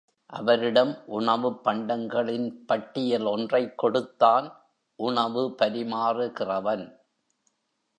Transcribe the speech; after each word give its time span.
அவரிடம் 0.25 1.03
உணவுப் 1.05 1.63
பண்டங்களின் 1.63 2.65
பட்டியல் 2.65 3.23
ஒன்றைக் 3.23 3.77
கொடுத்தான் 3.77 4.63
உணவு 4.95 5.55
பரிமாறுகிறவன். 5.61 6.95